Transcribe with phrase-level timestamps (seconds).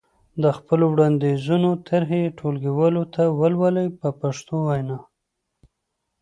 [0.43, 4.97] د خپلو وړاندیزونو طرحې ټولګیوالو ته ولولئ په پښتو وینا.